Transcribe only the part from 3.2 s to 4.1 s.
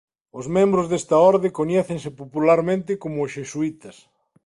os xesuítas.